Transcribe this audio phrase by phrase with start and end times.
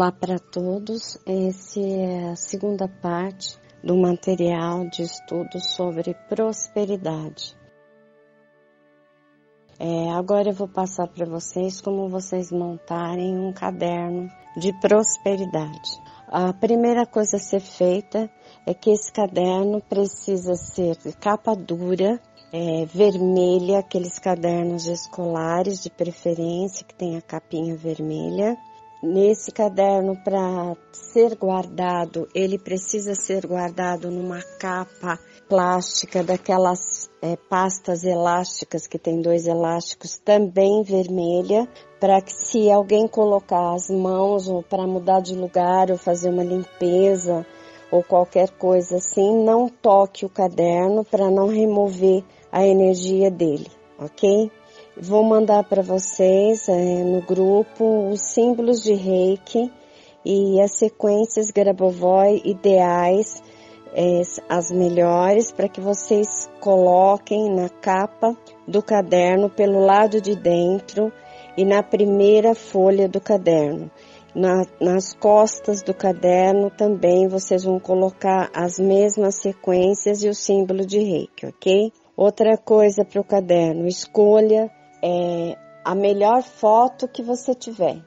[0.00, 7.54] Olá para todos, essa é a segunda parte do material de estudo sobre prosperidade.
[9.78, 15.90] É, agora eu vou passar para vocês como vocês montarem um caderno de prosperidade.
[16.28, 18.30] A primeira coisa a ser feita
[18.66, 22.18] é que esse caderno precisa ser de capa dura,
[22.50, 28.56] é, vermelha, aqueles cadernos escolares de preferência que tem a capinha vermelha
[29.02, 38.04] Nesse caderno, para ser guardado, ele precisa ser guardado numa capa plástica, daquelas é, pastas
[38.04, 41.66] elásticas, que tem dois elásticos, também vermelha,
[41.98, 46.44] para que se alguém colocar as mãos ou para mudar de lugar ou fazer uma
[46.44, 47.46] limpeza
[47.90, 53.66] ou qualquer coisa assim, não toque o caderno para não remover a energia dele,
[53.98, 54.52] ok?
[55.02, 59.72] Vou mandar para vocês é, no grupo os símbolos de reiki
[60.22, 63.42] e as sequências Grabovoi ideais,
[63.94, 68.36] é, as melhores, para que vocês coloquem na capa
[68.68, 71.10] do caderno pelo lado de dentro
[71.56, 73.90] e na primeira folha do caderno.
[74.34, 80.84] Na, nas costas do caderno também vocês vão colocar as mesmas sequências e o símbolo
[80.84, 81.90] de reiki, ok?
[82.14, 84.70] Outra coisa para o caderno, escolha
[85.02, 88.02] é, a melhor foto que você tiver,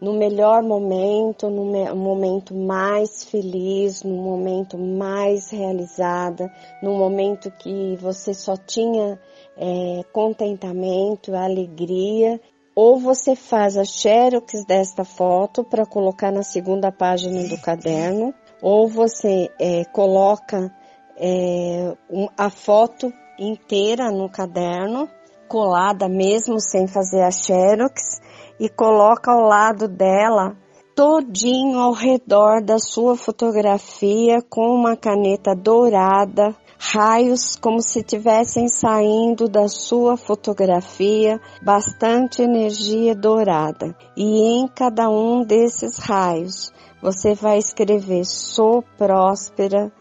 [0.00, 7.96] no melhor momento, no me momento mais feliz, no momento mais realizada, no momento que
[7.96, 9.18] você só tinha
[9.56, 12.40] é, contentamento, alegria,
[12.74, 18.86] ou você faz a xerox desta foto para colocar na segunda página do caderno, ou
[18.86, 20.70] você é, coloca
[21.16, 21.96] é,
[22.36, 25.08] a foto inteira no caderno
[25.46, 28.20] colada mesmo sem fazer a xerox
[28.58, 30.56] e coloca ao lado dela
[30.96, 39.46] todinho ao redor da sua fotografia com uma caneta dourada, raios como se tivessem saindo
[39.46, 43.94] da sua fotografia, bastante energia dourada.
[44.16, 46.72] E em cada um desses raios
[47.02, 49.92] você vai escrever sou próspera,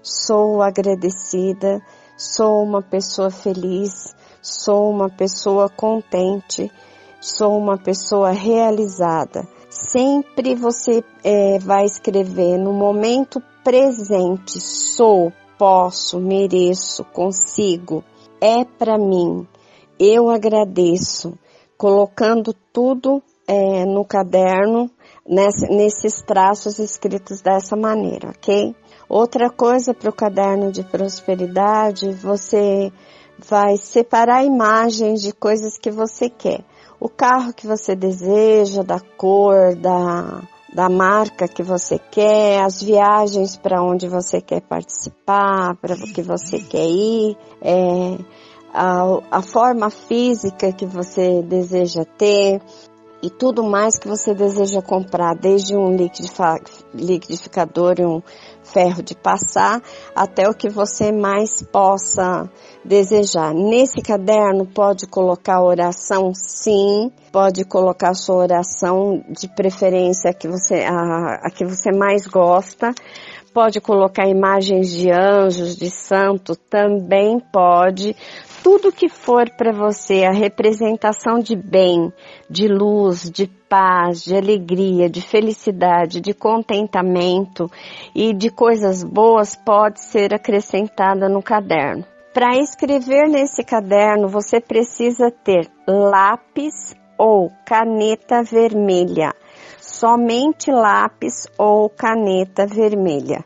[0.00, 1.82] sou agradecida,
[2.16, 6.70] sou uma pessoa feliz, sou uma pessoa contente,
[7.18, 9.48] sou uma pessoa realizada.
[9.70, 18.04] Sempre você é, vai escrever no momento presente: sou, posso, mereço, consigo,
[18.38, 19.48] é para mim,
[19.98, 21.32] eu agradeço,
[21.78, 24.90] colocando tudo é, no caderno,
[25.26, 28.76] nesses traços escritos dessa maneira, ok?
[29.08, 32.92] Outra coisa para o caderno de prosperidade, você
[33.38, 36.64] vai separar imagens de coisas que você quer.
[37.00, 40.42] O carro que você deseja, da cor, da,
[40.74, 46.22] da marca que você quer, as viagens para onde você quer participar, para o que
[46.22, 48.18] você quer ir, é,
[48.72, 52.60] a, a forma física que você deseja ter,
[53.22, 55.96] e tudo mais que você deseja comprar, desde um
[56.94, 58.22] liquidificador e um
[58.62, 59.82] ferro de passar,
[60.14, 62.50] até o que você mais possa
[62.84, 63.54] desejar.
[63.54, 71.46] Nesse caderno pode colocar oração, sim, pode colocar sua oração de preferência que você, a,
[71.46, 72.94] a que você mais gosta,
[73.54, 78.16] pode colocar imagens de anjos, de santo, também pode
[78.64, 82.12] tudo que for para você a representação de bem,
[82.50, 87.70] de luz, de paz, de alegria, de felicidade, de contentamento
[88.14, 92.04] e de coisas boas pode ser acrescentada no caderno.
[92.32, 99.32] Para escrever nesse caderno, você precisa ter lápis ou caneta vermelha.
[99.80, 103.44] Somente lápis ou caneta vermelha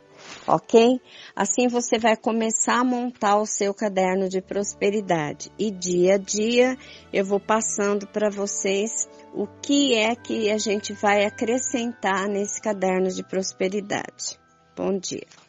[0.48, 1.00] ok?
[1.36, 6.76] Assim você vai começar a montar o seu caderno de prosperidade e dia a dia
[7.12, 13.08] eu vou passando para vocês o que é que a gente vai acrescentar nesse caderno
[13.08, 14.38] de prosperidade.
[14.74, 15.47] Bom dia.